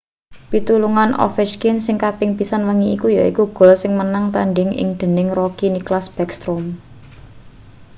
pitulungan 0.51 1.11
ovechkin 1.25 1.77
sing 1.85 1.95
kaping 2.03 2.31
pisan 2.37 2.61
wengi 2.67 2.87
iki 2.95 3.07
yaiku 3.17 3.43
gol 3.57 3.71
sing 3.81 3.91
menangke-tandhing 3.99 4.69
iki 4.83 4.93
dening 4.99 5.27
rookie 5.37 5.71
nicklas 5.75 6.05
backstrom 6.15 6.63